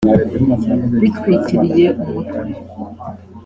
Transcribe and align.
bitwikiriye 1.01 1.87
umutwe 2.03 2.39